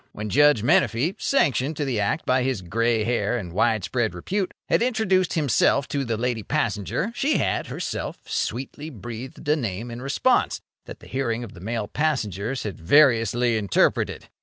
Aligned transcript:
When 0.13 0.31
Judge 0.31 0.63
Menefee— 0.63 1.13
sanctioned 1.21 1.77
to 1.77 1.85
the 1.85 1.99
act 1.99 2.25
by 2.25 2.41
his 2.41 2.63
grey 2.63 3.03
hair 3.03 3.37
and 3.37 3.53
widespread 3.53 4.15
repute—had 4.15 4.81
introduced 4.81 5.33
himself 5.33 5.87
to 5.89 6.03
the 6.03 6.17
lady 6.17 6.41
passenger, 6.41 7.11
she 7.13 7.37
had, 7.37 7.67
herself, 7.67 8.17
sweetly 8.25 8.89
breathed 8.89 9.47
a 9.47 9.55
name, 9.55 9.91
in 9.91 10.01
response, 10.01 10.59
that 10.87 11.01
the 11.01 11.07
hearing 11.07 11.43
of 11.43 11.53
the 11.53 11.61
male 11.61 11.87
passengers 11.87 12.63
had 12.63 12.79
variously 12.81 13.55
interpreted. 13.57 14.27